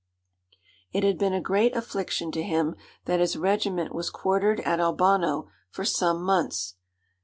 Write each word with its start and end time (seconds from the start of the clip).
It 0.91 1.03
had 1.03 1.19
been 1.19 1.33
a 1.35 1.39
great 1.39 1.75
affliction 1.77 2.31
to 2.31 2.41
him 2.41 2.75
that 3.05 3.19
his 3.19 3.37
regiment 3.37 3.93
was 3.93 4.09
quartered 4.09 4.59
at 4.61 4.79
Albano 4.79 5.51
for 5.69 5.85
some 5.85 6.23
months. 6.23 6.73